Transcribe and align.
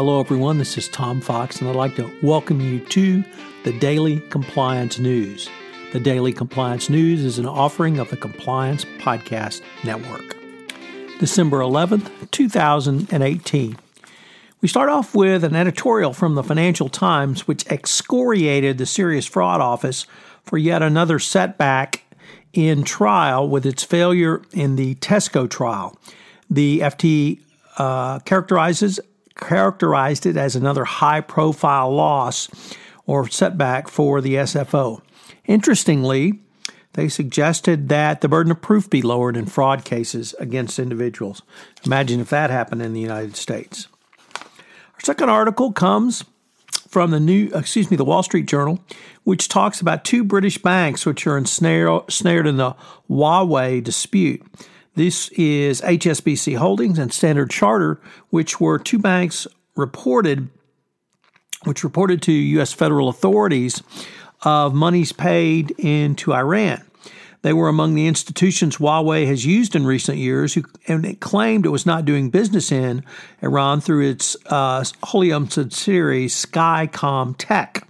Hello, 0.00 0.18
everyone. 0.18 0.56
This 0.56 0.78
is 0.78 0.88
Tom 0.88 1.20
Fox, 1.20 1.60
and 1.60 1.68
I'd 1.68 1.76
like 1.76 1.94
to 1.96 2.10
welcome 2.22 2.58
you 2.58 2.80
to 2.86 3.22
the 3.64 3.78
Daily 3.80 4.20
Compliance 4.30 4.98
News. 4.98 5.50
The 5.92 6.00
Daily 6.00 6.32
Compliance 6.32 6.88
News 6.88 7.22
is 7.22 7.38
an 7.38 7.44
offering 7.44 7.98
of 7.98 8.08
the 8.08 8.16
Compliance 8.16 8.86
Podcast 8.96 9.60
Network. 9.84 10.38
December 11.18 11.58
11th, 11.58 12.30
2018. 12.30 13.76
We 14.62 14.68
start 14.68 14.88
off 14.88 15.14
with 15.14 15.44
an 15.44 15.54
editorial 15.54 16.14
from 16.14 16.34
the 16.34 16.42
Financial 16.42 16.88
Times, 16.88 17.46
which 17.46 17.66
excoriated 17.66 18.78
the 18.78 18.86
Serious 18.86 19.26
Fraud 19.26 19.60
Office 19.60 20.06
for 20.44 20.56
yet 20.56 20.80
another 20.80 21.18
setback 21.18 22.04
in 22.54 22.84
trial 22.84 23.46
with 23.46 23.66
its 23.66 23.84
failure 23.84 24.40
in 24.52 24.76
the 24.76 24.94
Tesco 24.94 25.46
trial. 25.46 25.94
The 26.48 26.80
FT 26.80 27.42
uh, 27.76 28.20
characterizes 28.20 28.98
characterized 29.40 30.26
it 30.26 30.36
as 30.36 30.54
another 30.54 30.84
high 30.84 31.20
profile 31.20 31.90
loss 31.92 32.48
or 33.06 33.28
setback 33.28 33.88
for 33.88 34.20
the 34.20 34.34
SFO. 34.34 35.00
Interestingly, 35.46 36.40
they 36.94 37.08
suggested 37.08 37.88
that 37.88 38.20
the 38.20 38.28
burden 38.28 38.50
of 38.50 38.60
proof 38.60 38.90
be 38.90 39.02
lowered 39.02 39.36
in 39.36 39.46
fraud 39.46 39.84
cases 39.84 40.34
against 40.38 40.78
individuals. 40.78 41.42
Imagine 41.84 42.20
if 42.20 42.30
that 42.30 42.50
happened 42.50 42.82
in 42.82 42.92
the 42.92 43.00
United 43.00 43.36
States. 43.36 43.88
Our 44.36 45.00
second 45.02 45.30
article 45.30 45.72
comes 45.72 46.24
from 46.88 47.12
the 47.12 47.20
new, 47.20 47.50
excuse 47.54 47.90
me, 47.90 47.96
the 47.96 48.04
Wall 48.04 48.22
Street 48.22 48.46
Journal, 48.46 48.84
which 49.22 49.48
talks 49.48 49.80
about 49.80 50.04
two 50.04 50.24
British 50.24 50.58
banks 50.58 51.06
which 51.06 51.26
are 51.26 51.38
ensnared, 51.38 52.10
snared 52.10 52.46
in 52.46 52.56
the 52.56 52.74
Huawei 53.08 53.82
dispute. 53.82 54.42
This 54.96 55.28
is 55.30 55.80
HSBC 55.82 56.56
Holdings 56.56 56.98
and 56.98 57.12
Standard 57.12 57.50
Charter, 57.50 58.00
which 58.30 58.60
were 58.60 58.76
two 58.76 58.98
banks 58.98 59.46
reported, 59.76 60.48
which 61.62 61.84
reported 61.84 62.20
to 62.22 62.32
U.S. 62.32 62.72
federal 62.72 63.08
authorities 63.08 63.84
of 64.42 64.74
monies 64.74 65.12
paid 65.12 65.70
into 65.78 66.34
Iran. 66.34 66.82
They 67.42 67.52
were 67.52 67.68
among 67.68 67.94
the 67.94 68.08
institutions 68.08 68.78
Huawei 68.78 69.26
has 69.28 69.46
used 69.46 69.76
in 69.76 69.86
recent 69.86 70.18
years, 70.18 70.54
who, 70.54 70.64
and 70.88 71.06
it 71.06 71.20
claimed 71.20 71.66
it 71.66 71.70
was 71.70 71.86
not 71.86 72.04
doing 72.04 72.28
business 72.28 72.72
in 72.72 73.04
Iran 73.42 73.80
through 73.80 74.10
its 74.10 74.36
uh, 74.46 74.84
wholly 75.04 75.32
owned 75.32 75.52
subsidiary 75.52 76.26
Skycom 76.26 77.36
Tech. 77.38 77.86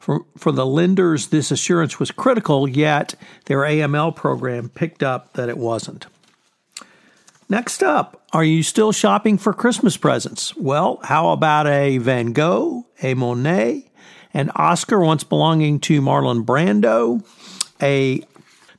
For, 0.00 0.24
for 0.36 0.50
the 0.50 0.66
lenders, 0.66 1.28
this 1.28 1.50
assurance 1.52 2.00
was 2.00 2.10
critical, 2.10 2.66
yet 2.66 3.14
their 3.44 3.58
AML 3.58 4.16
program 4.16 4.70
picked 4.70 5.02
up 5.02 5.34
that 5.34 5.50
it 5.50 5.58
wasn't. 5.58 6.06
Next 7.52 7.82
up, 7.82 8.22
are 8.32 8.44
you 8.44 8.62
still 8.62 8.92
shopping 8.92 9.36
for 9.36 9.52
Christmas 9.52 9.98
presents? 9.98 10.56
Well, 10.56 10.98
how 11.02 11.32
about 11.32 11.66
a 11.66 11.98
Van 11.98 12.32
Gogh, 12.32 12.86
a 13.02 13.12
Monet, 13.12 13.90
an 14.32 14.50
Oscar 14.56 15.00
once 15.00 15.22
belonging 15.22 15.78
to 15.80 16.00
Marlon 16.00 16.46
Brando, 16.46 17.22
a 17.82 18.22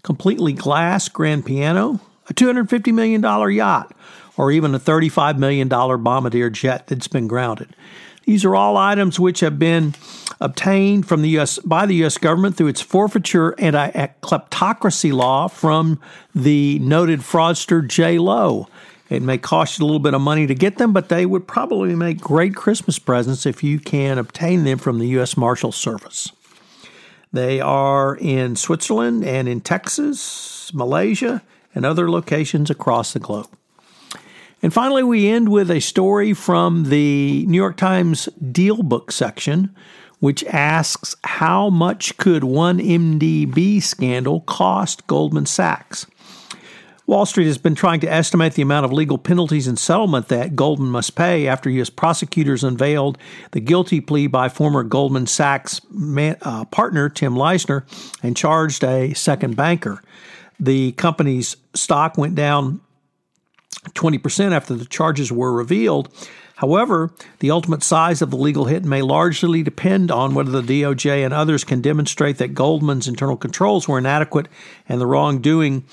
completely 0.02 0.54
glass 0.54 1.08
grand 1.08 1.46
piano, 1.46 2.00
a 2.28 2.34
$250 2.34 2.92
million 2.92 3.22
yacht, 3.56 3.96
or 4.38 4.52
even 4.52 4.74
a 4.74 4.80
$35 4.80 5.38
million 5.38 5.68
bombardier 5.68 6.50
jet 6.50 6.88
that's 6.88 7.08
been 7.08 7.28
grounded. 7.28 7.76
These 8.26 8.46
are 8.46 8.56
all 8.56 8.78
items 8.78 9.20
which 9.20 9.42
have 9.42 9.60
been 9.60 9.96
obtained 10.40 11.08
from 11.08 11.22
the 11.22 11.30
US 11.40 11.60
by 11.60 11.86
the 11.86 12.04
US 12.06 12.18
government 12.18 12.56
through 12.56 12.68
its 12.68 12.82
forfeiture 12.82 13.56
anti-kleptocracy 13.60 15.14
law 15.14 15.48
from 15.48 16.00
the 16.34 16.80
noted 16.80 17.20
fraudster 17.22 17.82
Jho 17.82 18.20
Low. 18.20 18.68
It 19.10 19.22
may 19.22 19.38
cost 19.38 19.78
you 19.78 19.84
a 19.84 19.88
little 19.88 20.00
bit 20.00 20.14
of 20.14 20.22
money 20.22 20.48
to 20.48 20.56
get 20.56 20.78
them, 20.78 20.94
but 20.94 21.10
they 21.10 21.26
would 21.26 21.48
probably 21.48 21.96
make 21.96 22.20
great 22.20 22.56
Christmas 22.56 22.98
presents 22.98 23.46
if 23.46 23.64
you 23.64 23.80
can 23.80 24.18
obtain 24.18 24.64
them 24.64 24.80
from 24.80 25.00
the 25.00 25.08
U.S. 25.10 25.38
Marshal 25.38 25.72
Service. 25.72 26.32
They 27.32 27.60
are 27.60 28.16
in 28.16 28.56
Switzerland 28.56 29.24
and 29.24 29.48
in 29.48 29.62
Texas, 29.62 30.72
Malaysia, 30.74 31.42
and 31.76 31.86
other 31.86 32.10
locations 32.10 32.70
across 32.70 33.14
the 33.14 33.20
globe. 33.20 33.50
And 34.64 34.74
finally, 34.74 35.04
we 35.04 35.28
end 35.28 35.50
with 35.50 35.70
a 35.70 35.82
story 35.82 36.34
from 36.34 36.86
the 36.86 37.46
New 37.48 37.58
York 37.58 37.76
Times 37.76 38.30
DealBook 38.42 39.12
section, 39.12 39.76
which 40.20 40.42
asks 40.46 41.18
How 41.26 41.70
much 41.70 42.16
could 42.16 42.44
1MDB 42.44 43.84
scandal 43.84 44.40
cost 44.40 45.06
Goldman 45.06 45.48
Sachs? 45.48 46.08
Wall 47.06 47.26
Street 47.26 47.48
has 47.48 47.58
been 47.58 47.76
trying 47.76 48.00
to 48.00 48.10
estimate 48.10 48.54
the 48.54 48.62
amount 48.62 48.86
of 48.86 48.94
legal 48.94 49.18
penalties 49.18 49.68
and 49.68 49.78
settlement 49.78 50.30
that 50.30 50.56
Goldman 50.56 50.88
must 50.88 51.18
pay 51.18 51.46
after 51.46 51.70
U.S. 51.70 51.90
prosecutors 51.90 52.64
unveiled 52.64 53.18
the 53.52 53.60
guilty 53.60 54.00
plea 54.00 54.28
by 54.28 54.48
former 54.48 54.84
Goldman 54.84 55.28
Sachs 55.28 55.82
man, 55.92 56.38
uh, 56.42 56.64
partner 56.64 57.10
Tim 57.10 57.36
Leissner 57.36 57.84
and 58.24 58.38
charged 58.38 58.86
a 58.86 59.14
second 59.14 59.58
banker. 59.58 60.02
The 60.58 60.94
company's 60.94 61.58
stock 61.74 62.18
went 62.18 62.36
down 62.36 62.80
20% 63.92 64.52
after 64.52 64.74
the 64.74 64.86
charges 64.86 65.32
were 65.32 65.54
revealed. 65.54 66.10
However, 66.56 67.12
the 67.40 67.52
ultimate 67.52 67.84
size 67.84 68.22
of 68.22 68.30
the 68.30 68.38
legal 68.38 68.66
hit 68.66 68.86
may 68.86 69.02
largely 69.02 69.64
depend 69.64 70.12
on 70.12 70.34
whether 70.34 70.62
the 70.62 70.82
DOJ 70.82 71.26
and 71.26 71.34
others 71.34 71.64
can 71.64 71.82
demonstrate 71.82 72.38
that 72.38 72.54
Goldman's 72.54 73.08
internal 73.08 73.36
controls 73.36 73.88
were 73.88 73.98
inadequate 73.98 74.48
and 74.88 75.02
the 75.02 75.08
wrongdoing 75.08 75.84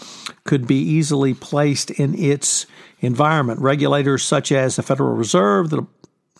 could 0.45 0.67
be 0.67 0.77
easily 0.77 1.34
placed 1.34 1.91
in 1.91 2.15
its 2.15 2.67
environment. 3.01 3.61
Regulators 3.61 4.22
such 4.22 4.53
as 4.53 4.77
the 4.77 4.83
Federal 4.83 5.15
Reserve, 5.15 5.71
the 5.71 5.87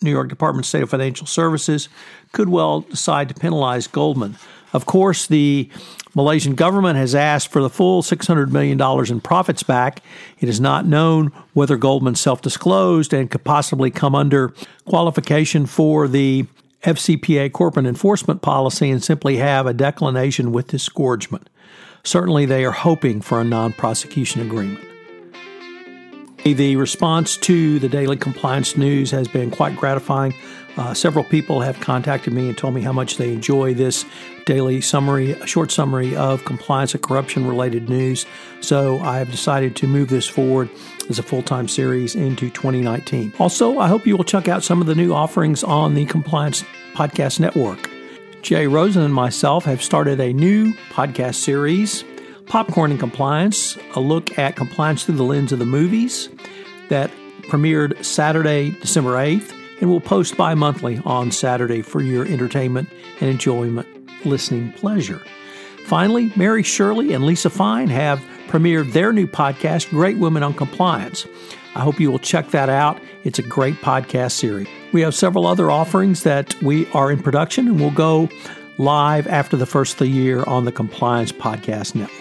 New 0.01 0.11
York 0.11 0.29
Department 0.29 0.65
of 0.65 0.69
State 0.69 0.83
of 0.83 0.89
Financial 0.89 1.27
Services 1.27 1.89
could 2.31 2.49
well 2.49 2.81
decide 2.81 3.27
to 3.29 3.35
penalize 3.35 3.87
Goldman. 3.87 4.37
Of 4.73 4.85
course, 4.85 5.27
the 5.27 5.69
Malaysian 6.13 6.55
government 6.55 6.97
has 6.97 7.15
asked 7.15 7.49
for 7.49 7.61
the 7.61 7.69
full 7.69 8.01
$600 8.01 8.51
million 8.51 8.81
in 9.11 9.21
profits 9.21 9.63
back. 9.63 10.01
It 10.39 10.49
is 10.49 10.59
not 10.59 10.85
known 10.85 11.31
whether 11.53 11.77
Goldman 11.77 12.15
self 12.15 12.41
disclosed 12.41 13.13
and 13.13 13.29
could 13.29 13.43
possibly 13.43 13.91
come 13.91 14.15
under 14.15 14.53
qualification 14.85 15.65
for 15.65 16.07
the 16.07 16.45
FCPA 16.83 17.51
corporate 17.51 17.85
enforcement 17.85 18.41
policy 18.41 18.89
and 18.89 19.03
simply 19.03 19.37
have 19.37 19.67
a 19.67 19.73
declination 19.73 20.51
with 20.51 20.67
disgorgement. 20.67 21.49
Certainly, 22.03 22.47
they 22.47 22.65
are 22.65 22.71
hoping 22.71 23.21
for 23.21 23.39
a 23.39 23.43
non 23.43 23.73
prosecution 23.73 24.41
agreement. 24.41 24.90
The 26.43 26.75
response 26.75 27.37
to 27.37 27.77
the 27.77 27.87
daily 27.87 28.17
compliance 28.17 28.75
news 28.75 29.11
has 29.11 29.27
been 29.27 29.51
quite 29.51 29.75
gratifying. 29.75 30.33
Uh, 30.75 30.93
several 30.93 31.23
people 31.23 31.61
have 31.61 31.79
contacted 31.81 32.33
me 32.33 32.47
and 32.47 32.57
told 32.57 32.73
me 32.73 32.81
how 32.81 32.91
much 32.91 33.17
they 33.17 33.31
enjoy 33.31 33.75
this 33.75 34.05
daily 34.45 34.81
summary, 34.81 35.33
a 35.33 35.45
short 35.45 35.71
summary 35.71 36.15
of 36.15 36.43
compliance 36.45 36.95
and 36.95 37.03
corruption 37.03 37.45
related 37.45 37.89
news. 37.89 38.25
So 38.59 38.99
I 38.99 39.19
have 39.19 39.29
decided 39.29 39.75
to 39.77 39.87
move 39.87 40.09
this 40.09 40.27
forward 40.27 40.69
as 41.09 41.19
a 41.19 41.23
full 41.23 41.43
time 41.43 41.67
series 41.67 42.15
into 42.15 42.49
2019. 42.49 43.33
Also, 43.37 43.77
I 43.77 43.87
hope 43.87 44.07
you 44.07 44.17
will 44.17 44.23
check 44.23 44.47
out 44.47 44.63
some 44.63 44.81
of 44.81 44.87
the 44.87 44.95
new 44.95 45.13
offerings 45.13 45.63
on 45.63 45.93
the 45.93 46.05
Compliance 46.05 46.63
Podcast 46.93 47.39
Network. 47.39 47.89
Jay 48.41 48.65
Rosen 48.65 49.03
and 49.03 49.13
myself 49.13 49.65
have 49.65 49.83
started 49.83 50.19
a 50.19 50.33
new 50.33 50.73
podcast 50.89 51.35
series 51.35 52.03
Popcorn 52.47 52.91
and 52.91 52.99
Compliance, 52.99 53.77
a 53.95 53.99
look 53.99 54.37
at 54.37 54.55
compliance 54.55 55.03
through 55.03 55.15
the 55.15 55.23
lens 55.23 55.51
of 55.51 55.59
the 55.59 55.65
movies 55.65 56.29
that 56.89 57.11
premiered 57.43 58.03
Saturday, 58.03 58.71
December 58.71 59.11
8th, 59.11 59.53
and 59.79 59.89
will 59.89 60.01
post 60.01 60.37
bi 60.37 60.53
monthly 60.53 61.01
on 61.05 61.31
Saturday 61.31 61.81
for 61.81 62.01
your 62.01 62.25
entertainment 62.25 62.89
and 63.19 63.29
enjoyment 63.29 63.87
listening 64.25 64.71
pleasure. 64.73 65.21
Finally, 65.85 66.31
Mary 66.35 66.63
Shirley 66.63 67.13
and 67.13 67.25
Lisa 67.25 67.49
Fine 67.49 67.89
have 67.89 68.19
premiered 68.47 68.93
their 68.93 69.11
new 69.11 69.27
podcast, 69.27 69.89
Great 69.89 70.17
Women 70.17 70.43
on 70.43 70.53
Compliance. 70.53 71.25
I 71.75 71.79
hope 71.79 71.99
you 71.99 72.11
will 72.11 72.19
check 72.19 72.51
that 72.51 72.69
out. 72.69 73.01
It's 73.23 73.39
a 73.39 73.43
great 73.43 73.75
podcast 73.75 74.33
series. 74.33 74.67
We 74.91 75.01
have 75.01 75.15
several 75.15 75.47
other 75.47 75.71
offerings 75.71 76.23
that 76.23 76.61
we 76.61 76.85
are 76.91 77.11
in 77.11 77.21
production 77.23 77.67
and 77.67 77.79
will 77.79 77.91
go 77.91 78.29
live 78.77 79.27
after 79.27 79.57
the 79.57 79.65
first 79.65 79.93
of 79.93 79.99
the 79.99 80.07
year 80.07 80.43
on 80.43 80.65
the 80.65 80.71
Compliance 80.71 81.31
Podcast 81.31 81.95
Network. 81.95 82.20